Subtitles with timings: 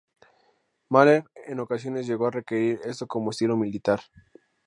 [0.89, 3.99] Mahler en ocasiones llegó a requerir esto como "estilo militar".